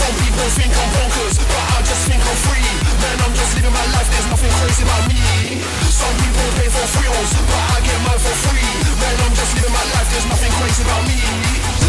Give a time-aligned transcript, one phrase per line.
[0.00, 2.64] Some people think I'm bonkers, but I just think I'm free.
[3.04, 5.20] Man, I'm just living my life, there's nothing crazy about me.
[5.92, 8.64] Some people pay for thrills, but I get mine for free.
[8.96, 11.20] Man, I'm just living my life, there's nothing crazy about me.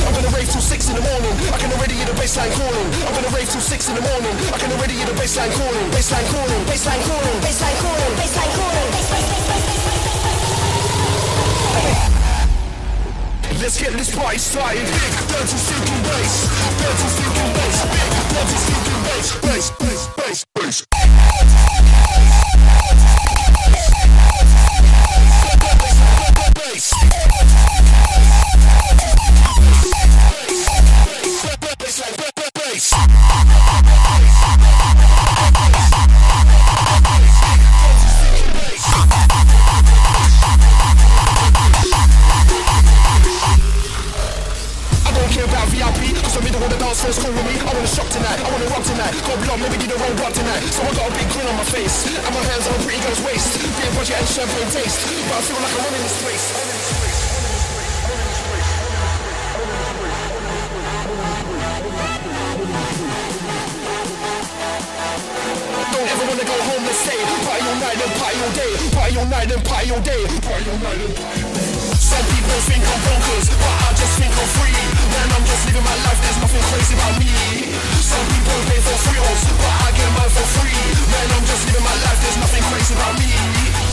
[0.04, 1.34] I'm gonna rave till six in the morning.
[1.56, 2.88] I can already hear the bassline calling.
[3.08, 4.36] I'm gonna rave till six in the morning.
[4.52, 5.88] I can already hear the bassline calling.
[5.96, 6.62] Bassline calling.
[6.68, 7.38] Bassline calling.
[7.40, 8.12] Bassline calling.
[8.20, 8.92] Bassline calling.
[8.92, 9.72] Bassline calling.
[9.72, 10.12] Bassline
[12.12, 12.21] calling.
[13.62, 14.82] Let's get this party started.
[14.82, 16.50] Big dirty sinking bass.
[16.82, 17.86] Dirty sinking bass.
[17.94, 19.42] Big dirty sinking bass.
[19.42, 20.51] Bass, bass, bass.
[46.52, 47.56] don't dance floor's cool with me.
[47.64, 49.14] I wanna shop tonight, I wanna rock tonight.
[49.24, 50.64] Go blow, maybe you the wrong block tonight.
[50.68, 52.12] So I got a big grin on my face.
[52.12, 53.56] And my hands on a pretty girl's waist.
[53.96, 55.00] Budget and champagne taste.
[55.30, 56.46] But I feel like I'm running this place.
[65.92, 67.22] Don't ever wanna go home and stay.
[67.48, 70.24] Party all night and party all day Party all night and party all day.
[70.44, 71.72] Party all night and party all day.
[71.96, 74.91] Some people think I'm bonkers But I just think I'm free.
[75.22, 77.30] Man, I'm just living my life, there's nothing crazy about me.
[78.02, 80.74] Some people pay for thrills, but I get mine for free.
[81.14, 83.30] Man, I'm just living my life, there's nothing crazy about me.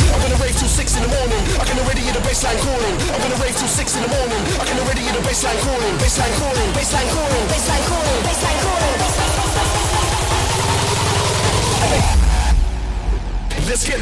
[0.09, 1.43] I'm gonna rave till six in the morning.
[1.61, 2.97] I can already hear the bassline calling.
[3.13, 4.41] I'm gonna rave till six in the morning.
[4.57, 5.95] I can already hear the bassline calling.
[6.01, 6.69] Bassline calling.
[6.73, 7.45] Bassline calling.
[7.53, 8.21] Bassline calling.
[8.25, 8.68] Bassline calling.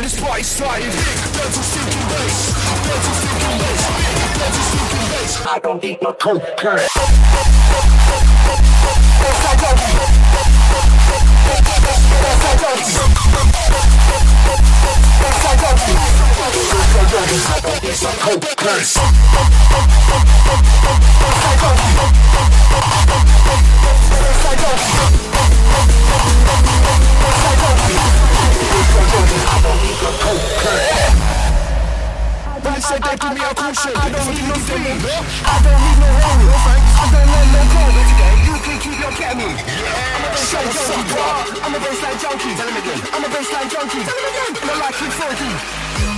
[0.06, 0.84] This party started.
[0.84, 2.54] Big to stinking bass.
[2.86, 3.82] Big to stinking bass.
[4.38, 5.46] Big to stinking bass.
[5.46, 6.86] I don't need no cocaine.
[32.66, 33.92] They said they give me a cushion.
[33.96, 34.84] I don't need no free.
[34.84, 36.44] I don't need no home.
[36.44, 36.92] No thanks.
[36.96, 37.94] I don't want no cold.
[38.46, 39.56] You can keep your ketamine.
[39.56, 41.12] I'm a bassline junkie.
[41.12, 41.24] bro.
[41.64, 42.52] I'm a bassline junkie.
[42.56, 43.00] Tell him again.
[43.12, 44.02] I'm a bassline junkie.
[44.04, 44.52] Tell him again.
[44.70, 46.15] And I.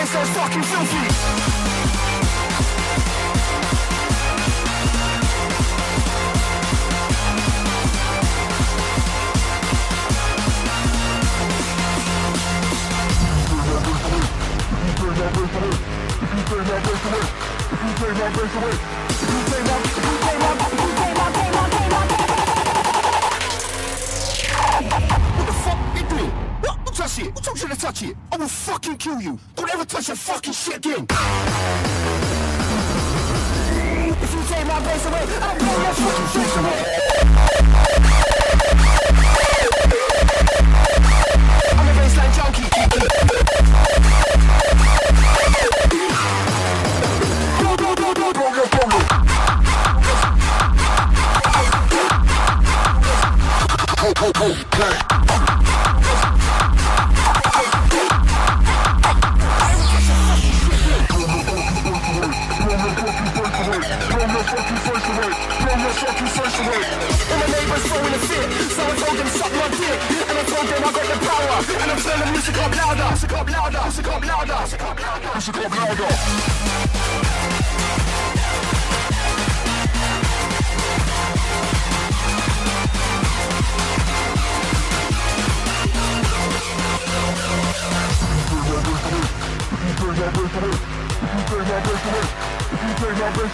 [0.00, 1.30] A bassline fucking filthy.
[20.50, 20.99] What
[27.10, 27.32] touch it.
[27.34, 28.16] Who told you to touch it?
[28.32, 29.38] I will fucking kill you.
[29.54, 31.06] Don't ever touch that fucking shit again.
[34.22, 36.84] If you take my bass away, I'll blow your fucking face away.
[41.72, 42.68] I'm a bassline junkie.
[54.70, 54.86] Go.
[54.90, 55.09] All
[72.02, 75.56] turning the music up louder, music up louder, music up louder, music up louder, music
[75.56, 76.60] up louder.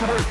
[0.06, 0.25] What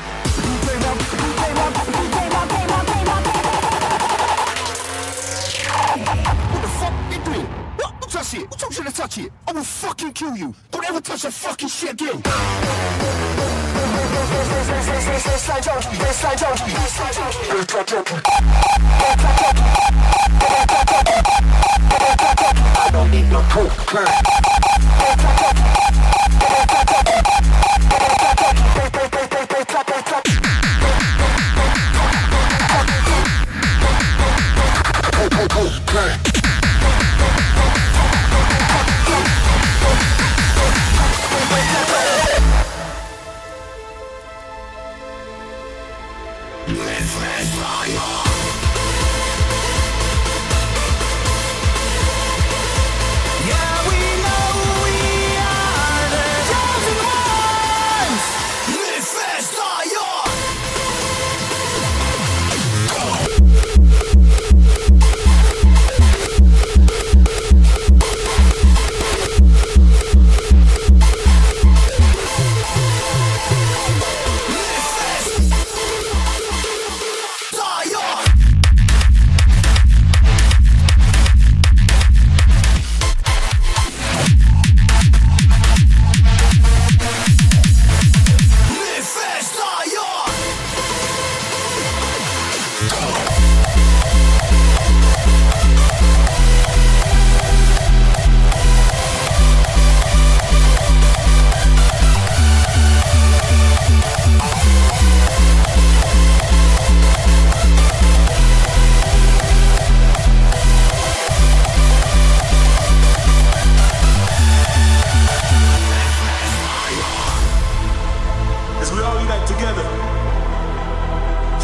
[10.15, 10.55] kill you.
[10.71, 12.21] Don't ever touch that fucking shit again.
[22.77, 25.74] I don't need no cocaine.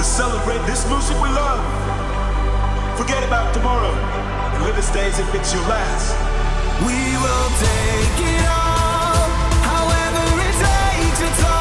[0.02, 1.62] to celebrate this music we love.
[2.98, 4.90] Forget about tomorrow and live as
[5.20, 6.16] if it's your last.
[6.82, 9.30] We will take it all,
[9.62, 11.22] however it takes.
[11.22, 11.61] It's all.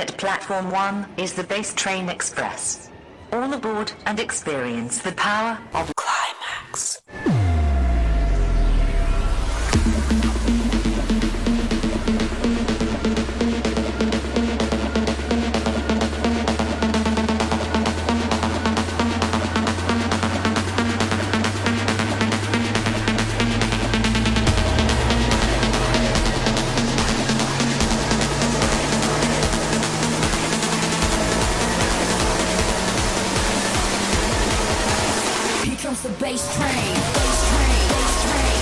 [0.00, 2.88] at Platform 1 is the base train express.
[3.32, 7.02] All aboard and experience the power of Qlimax.
[36.52, 38.59] train, ghost train, ghost train.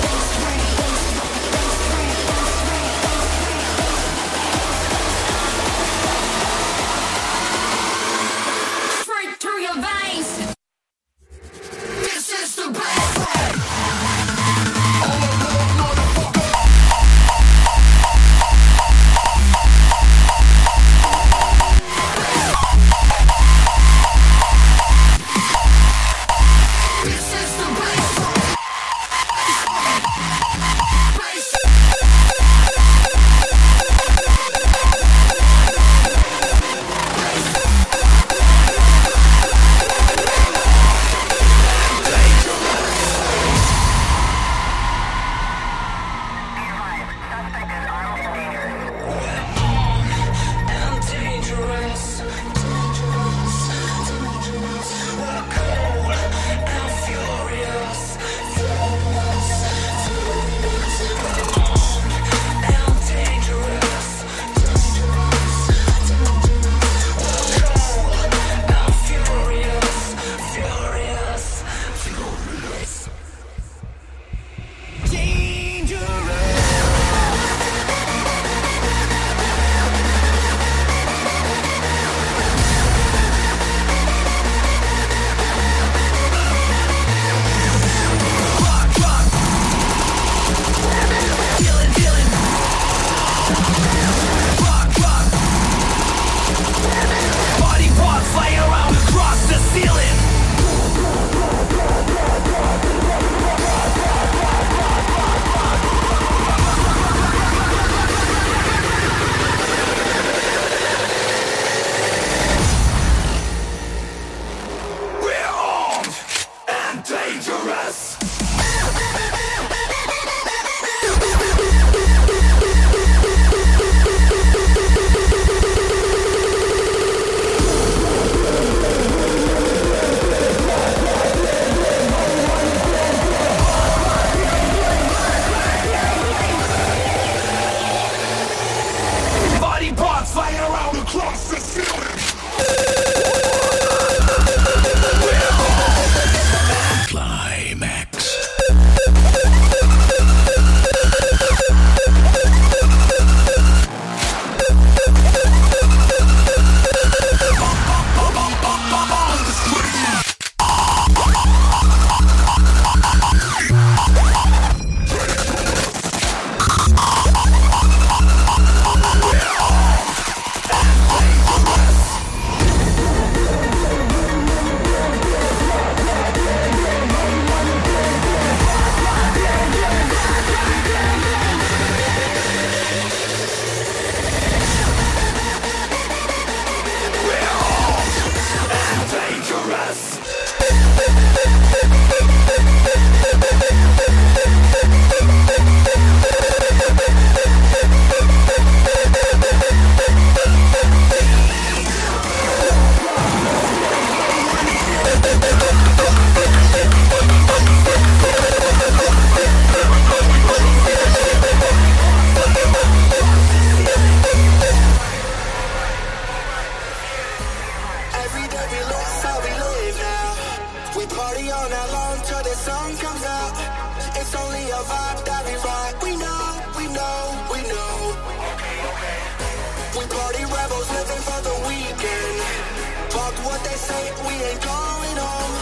[233.28, 235.54] Fuck what they say, we ain't going home.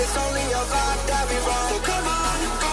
[0.00, 1.68] It's only a vibe that we ride.
[1.68, 2.60] So come on.
[2.62, 2.71] Go.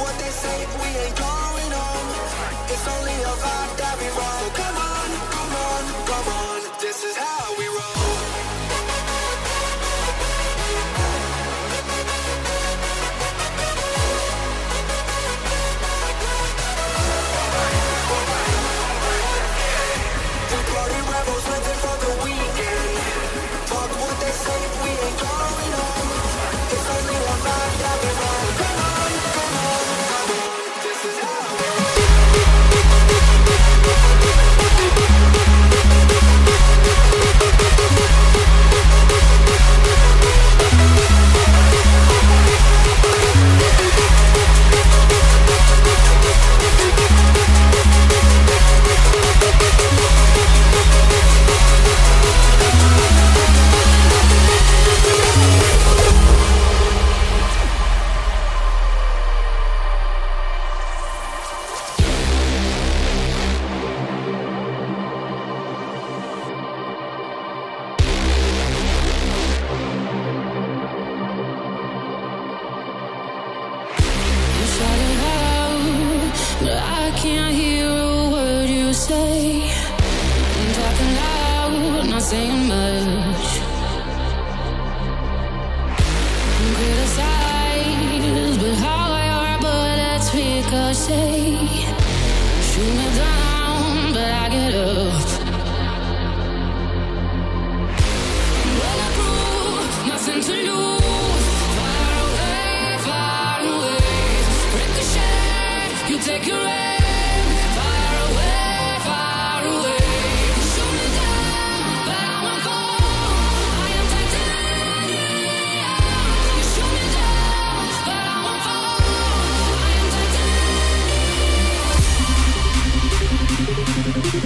[0.00, 2.10] What they say we ain't going home.
[2.72, 4.40] It's only a vibe that we roll.
[4.42, 6.60] So come on, come on, come on.
[6.80, 8.55] This is how we roll.
[90.94, 91.56] say.
[92.68, 95.46] Shoot me down, but I get up.
[100.06, 101.46] Nothing to lose,
[101.76, 103.98] far away, far away.
[104.76, 106.56] Ricochet, you take your.
[106.58, 106.85] aim.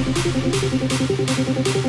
[0.03, 0.31] フフ
[1.63, 1.80] フフ。